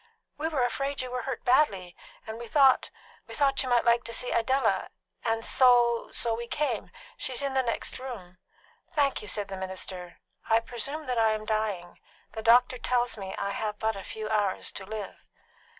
[0.35, 1.95] "We were afraid you were hurt badly,
[2.25, 2.89] and we thought
[3.27, 4.89] we thought you might like to see Idella
[5.23, 6.89] and so we came.
[7.17, 8.39] She is in the next room."
[8.91, 10.17] "Thank you," said the minister.
[10.49, 11.99] "I presume that I am dying;
[12.31, 15.23] the doctor tells me that I have but a few hours to live."